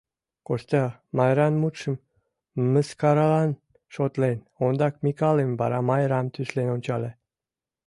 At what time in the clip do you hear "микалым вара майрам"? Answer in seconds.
5.03-6.27